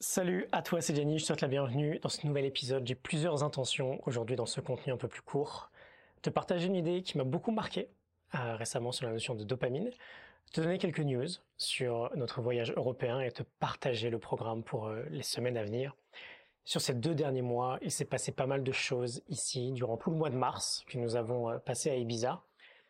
[0.00, 2.86] Salut à toi, c'est Jenny, je te souhaite la bienvenue dans ce nouvel épisode.
[2.86, 5.70] J'ai plusieurs intentions aujourd'hui dans ce contenu un peu plus court.
[6.20, 7.88] Te partager une idée qui m'a beaucoup marqué
[8.34, 9.90] euh, récemment sur la notion de dopamine,
[10.52, 15.02] te donner quelques news sur notre voyage européen et te partager le programme pour euh,
[15.08, 15.96] les semaines à venir.
[16.66, 20.10] Sur ces deux derniers mois, il s'est passé pas mal de choses ici durant tout
[20.10, 22.42] le mois de mars que nous avons euh, passé à Ibiza.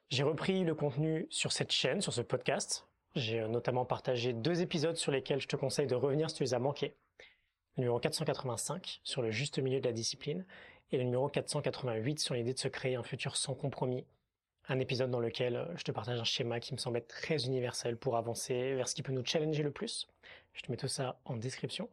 [0.09, 2.86] J'ai repris le contenu sur cette chaîne, sur ce podcast,
[3.17, 6.43] j'ai euh, notamment partagé deux épisodes sur lesquels je te conseille de revenir si tu
[6.43, 6.95] les as manqués.
[7.77, 10.47] Le numéro 485 sur le juste milieu de la discipline
[10.93, 14.07] et le numéro 488 sur l'idée de se créer un futur sans compromis.
[14.69, 17.47] Un épisode dans lequel euh, je te partage un schéma qui me semble être très
[17.47, 20.07] universel pour avancer vers ce qui peut nous challenger le plus.
[20.53, 21.89] Je te mets tout ça en description.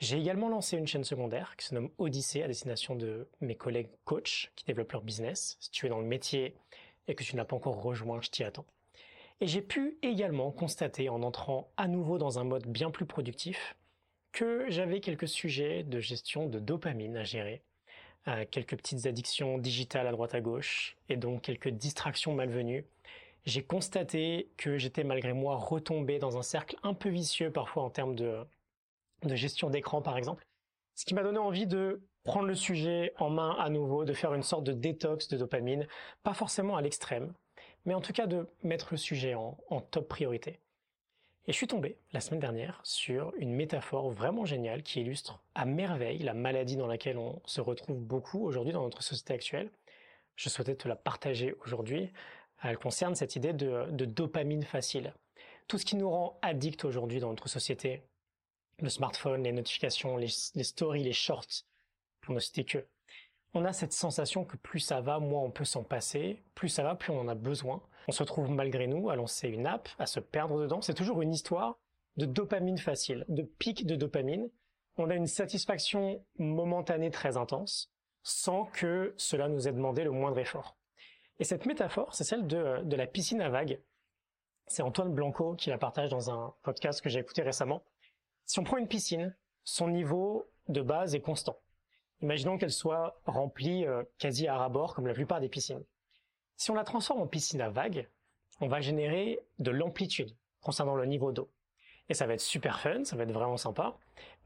[0.00, 3.90] J'ai également lancé une chaîne secondaire qui se nomme Odyssée à destination de mes collègues
[4.04, 5.56] coachs qui développent leur business.
[5.60, 6.56] Si tu es dans le métier
[7.08, 8.66] et que tu n'as pas encore rejoint, je t'y attends.
[9.42, 13.76] Et j'ai pu également constater en entrant à nouveau dans un mode bien plus productif
[14.30, 17.60] que j'avais quelques sujets de gestion de dopamine à gérer,
[18.28, 22.84] euh, quelques petites addictions digitales à droite à gauche et donc quelques distractions malvenues.
[23.44, 27.90] J'ai constaté que j'étais malgré moi retombé dans un cercle un peu vicieux parfois en
[27.90, 28.46] termes de,
[29.24, 30.46] de gestion d'écran par exemple,
[30.94, 34.34] ce qui m'a donné envie de prendre le sujet en main à nouveau, de faire
[34.34, 35.88] une sorte de détox de dopamine,
[36.22, 37.34] pas forcément à l'extrême,
[37.84, 39.56] mais en tout cas de mettre le sujet en,
[39.90, 40.60] top priorité.
[41.46, 45.64] Et je suis tombé la semaine dernière sur une métaphore vraiment géniale qui illustre à
[45.64, 49.70] merveille la maladie dans laquelle on se retrouve beaucoup aujourd'hui dans notre société actuelle.
[50.36, 52.12] Je souhaitais te la partager aujourd'hui.
[52.62, 55.12] Elle concerne cette idée de, dopamine facile.
[55.66, 58.02] Tout ce qui nous rend addict aujourd'hui dans notre société,
[58.78, 61.64] le smartphone, les notifications, les, les stories, les shorts,
[62.20, 62.86] pour ne citer que,
[63.54, 66.82] on a cette sensation que plus ça va, moins on peut s'en passer, plus ça
[66.82, 67.82] va, plus on en a besoin.
[68.08, 70.80] On se trouve malgré nous à lancer une app, à se perdre dedans.
[70.80, 71.78] C'est toujours une histoire
[72.16, 74.50] de dopamine facile, de pic de dopamine.
[74.96, 80.38] On a une satisfaction momentanée très intense, sans que cela nous ait demandé le moindre
[80.38, 80.76] effort.
[81.38, 83.80] Et cette métaphore, c'est celle de, de la piscine à vagues.
[84.66, 87.82] C'est Antoine Blanco qui la partage dans un podcast que j'ai écouté récemment.
[88.46, 91.58] Si on prend une piscine, son niveau de base est constant.
[92.22, 95.82] Imaginons qu'elle soit remplie euh, quasi à ras-bord comme la plupart des piscines.
[96.56, 98.08] Si on la transforme en piscine à vagues,
[98.60, 101.50] on va générer de l'amplitude concernant le niveau d'eau.
[102.08, 103.96] Et ça va être super fun, ça va être vraiment sympa,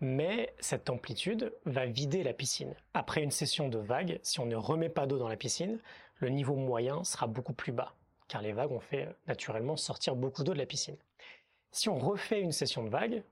[0.00, 2.74] mais cette amplitude va vider la piscine.
[2.94, 5.78] Après une session de vagues, si on ne remet pas d'eau dans la piscine,
[6.16, 7.94] le niveau moyen sera beaucoup plus bas,
[8.28, 10.96] car les vagues ont fait naturellement sortir beaucoup d'eau de la piscine.
[11.72, 13.22] Si on refait une session de vagues,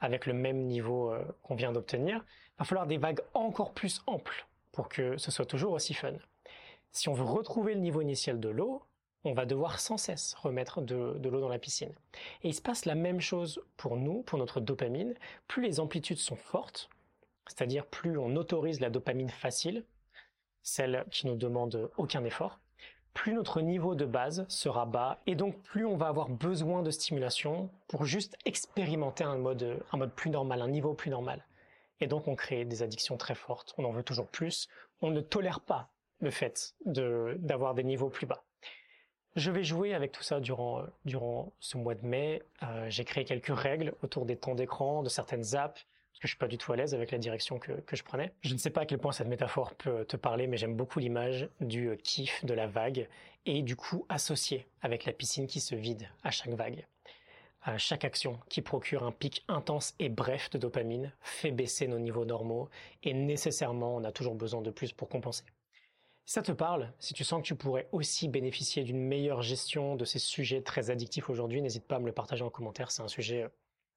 [0.00, 4.02] avec le même niveau euh, qu'on vient d'obtenir, il va falloir des vagues encore plus
[4.06, 6.14] amples pour que ce soit toujours aussi fun.
[6.92, 8.82] Si on veut retrouver le niveau initial de l'eau,
[9.24, 11.92] on va devoir sans cesse remettre de, de l'eau dans la piscine.
[12.42, 15.14] Et il se passe la même chose pour nous, pour notre dopamine.
[15.46, 16.88] Plus les amplitudes sont fortes,
[17.46, 19.84] c'est-à-dire plus on autorise la dopamine facile,
[20.62, 22.58] celle qui ne demande aucun effort,
[23.14, 26.90] plus notre niveau de base sera bas et donc plus on va avoir besoin de
[26.90, 31.44] stimulation pour juste expérimenter un mode, un mode plus normal, un niveau plus normal.
[32.00, 34.68] Et donc on crée des addictions très fortes, on en veut toujours plus,
[35.02, 35.90] on ne tolère pas
[36.20, 38.44] le fait d'avoir des niveaux plus bas.
[39.36, 42.42] Je vais jouer avec tout ça durant, durant ce mois de mai.
[42.62, 45.86] Euh, j'ai créé quelques règles autour des temps d'écran, de certaines apps,
[46.20, 48.32] que je suis pas du tout à l'aise avec la direction que, que je prenais.
[48.42, 50.98] Je ne sais pas à quel point cette métaphore peut te parler, mais j'aime beaucoup
[50.98, 53.08] l'image du euh, kiff de la vague
[53.46, 56.86] et du coup associé avec la piscine qui se vide à chaque vague.
[57.62, 61.98] À chaque action qui procure un pic intense et bref de dopamine fait baisser nos
[61.98, 62.68] niveaux normaux
[63.02, 65.44] et nécessairement on a toujours besoin de plus pour compenser.
[66.26, 69.96] Si ça te parle, si tu sens que tu pourrais aussi bénéficier d'une meilleure gestion
[69.96, 73.02] de ces sujets très addictifs aujourd'hui, n'hésite pas à me le partager en commentaire, c'est
[73.02, 73.48] un sujet euh,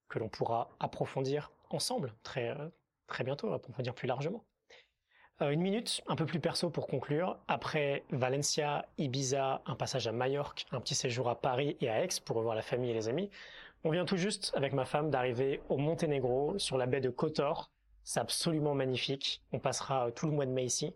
[0.09, 2.69] que l'on pourra approfondir ensemble très, euh,
[3.07, 4.44] très bientôt, approfondir plus largement.
[5.41, 7.38] Euh, une minute, un peu plus perso pour conclure.
[7.47, 12.09] Après Valencia, Ibiza, un passage à Majorque, un petit séjour à Paris et à Aix
[12.23, 13.29] pour revoir la famille et les amis,
[13.83, 17.72] on vient tout juste avec ma femme d'arriver au Monténégro sur la baie de Kotor.
[18.03, 19.42] C'est absolument magnifique.
[19.51, 20.94] On passera tout le mois de mai ici.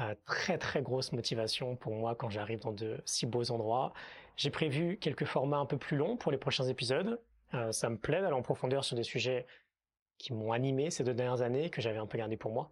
[0.00, 3.92] Euh, très très grosse motivation pour moi quand j'arrive dans de si beaux endroits.
[4.36, 7.20] J'ai prévu quelques formats un peu plus longs pour les prochains épisodes.
[7.54, 9.46] Euh, ça me plaît d'aller en profondeur sur des sujets
[10.24, 12.70] qui m'ont animé ces deux dernières années, que j'avais un peu gardé pour moi.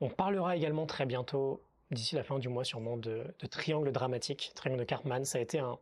[0.00, 4.80] On parlera également très bientôt, d'ici la fin du mois sûrement, de, triangle dramatique, triangle
[4.80, 5.26] de Cartman.
[5.26, 5.78] Ça a été un,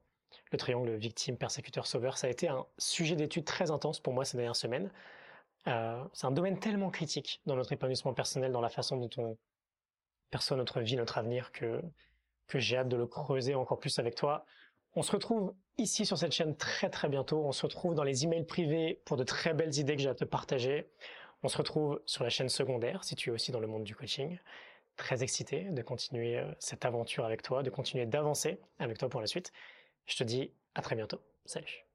[0.51, 4.25] le triangle victime, persécuteur, sauveur, ça a été un sujet d'étude très intense pour moi
[4.25, 4.91] ces dernières semaines.
[5.69, 9.39] Euh, c'est un domaine tellement critique dans notre épanouissement personnel, dans la façon dont on
[10.31, 11.81] perçoit notre vie, notre avenir, que,
[12.49, 14.45] que j'ai hâte de le creuser encore plus avec toi.
[14.99, 17.45] On se retrouve ici sur cette chaîne très très bientôt.
[17.45, 20.15] On se retrouve dans les emails privés pour de très belles idées que j'ai à
[20.17, 20.91] te partager.
[21.45, 23.95] On se retrouve sur la chaîne secondaire si tu es aussi dans le monde du
[23.95, 24.41] coaching.
[24.97, 29.21] Très excité de continuer euh, cette aventure avec toi, de continuer d'avancer avec toi pour
[29.21, 29.53] la suite.
[30.07, 31.21] Je te dis à très bientôt.
[31.45, 31.88] Salut.